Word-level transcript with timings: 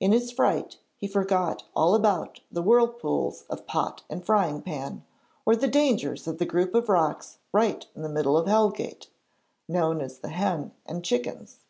In 0.00 0.12
his 0.12 0.30
fright 0.30 0.76
he 0.98 1.08
forgot 1.08 1.62
all 1.74 1.94
about 1.94 2.40
the 2.50 2.60
whirlpools 2.60 3.44
of 3.48 3.64
Pot 3.66 4.02
and 4.10 4.22
Frying 4.22 4.60
Pan, 4.60 5.02
or 5.46 5.56
the 5.56 5.66
dangers 5.66 6.28
of 6.28 6.36
the 6.36 6.44
group 6.44 6.74
of 6.74 6.90
rocks 6.90 7.38
right 7.54 7.86
in 7.94 8.02
the 8.02 8.10
middle 8.10 8.36
of 8.36 8.46
Hellgate, 8.46 9.06
known 9.66 10.02
as 10.02 10.18
the 10.18 10.28
Hen 10.28 10.72
and 10.84 11.02
Chickens. 11.02 11.60